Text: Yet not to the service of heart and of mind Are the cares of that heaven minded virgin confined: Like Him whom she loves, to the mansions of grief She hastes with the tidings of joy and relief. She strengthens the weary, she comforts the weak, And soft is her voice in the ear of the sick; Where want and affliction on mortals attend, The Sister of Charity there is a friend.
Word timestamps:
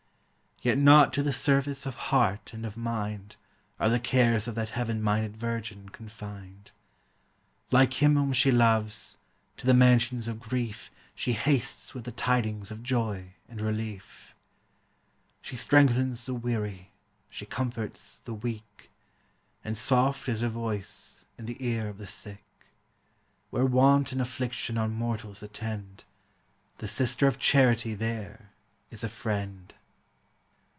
Yet 0.63 0.77
not 0.77 1.11
to 1.13 1.23
the 1.23 1.33
service 1.33 1.87
of 1.87 1.95
heart 1.95 2.53
and 2.53 2.67
of 2.67 2.77
mind 2.77 3.35
Are 3.79 3.89
the 3.89 3.99
cares 3.99 4.47
of 4.47 4.53
that 4.53 4.69
heaven 4.69 5.01
minded 5.01 5.35
virgin 5.35 5.89
confined: 5.89 6.69
Like 7.71 7.93
Him 7.93 8.15
whom 8.15 8.31
she 8.31 8.51
loves, 8.51 9.17
to 9.57 9.65
the 9.65 9.73
mansions 9.73 10.27
of 10.27 10.39
grief 10.39 10.91
She 11.15 11.33
hastes 11.33 11.95
with 11.95 12.03
the 12.03 12.11
tidings 12.11 12.69
of 12.69 12.83
joy 12.83 13.33
and 13.49 13.59
relief. 13.59 14.35
She 15.41 15.55
strengthens 15.55 16.27
the 16.27 16.35
weary, 16.35 16.91
she 17.27 17.47
comforts 17.47 18.19
the 18.19 18.35
weak, 18.35 18.91
And 19.63 19.75
soft 19.75 20.29
is 20.29 20.41
her 20.41 20.47
voice 20.47 21.25
in 21.39 21.47
the 21.47 21.57
ear 21.65 21.87
of 21.89 21.97
the 21.97 22.05
sick; 22.05 22.43
Where 23.49 23.65
want 23.65 24.11
and 24.11 24.21
affliction 24.21 24.77
on 24.77 24.93
mortals 24.93 25.41
attend, 25.41 26.03
The 26.77 26.87
Sister 26.87 27.25
of 27.25 27.39
Charity 27.39 27.95
there 27.95 28.51
is 28.91 29.03
a 29.03 29.09
friend. 29.09 29.73